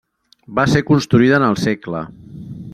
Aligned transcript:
Va 0.59 0.65
ser 0.75 0.81
construïda 0.87 1.37
en 1.41 1.47
el 1.51 1.61
segle. 1.67 2.05